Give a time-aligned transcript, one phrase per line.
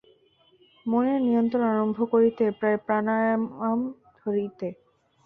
[0.85, 3.41] মনের নিয়ন্ত্রণ আরম্ভ করিতে হয় প্রাণায়াম
[4.23, 4.67] হইতে।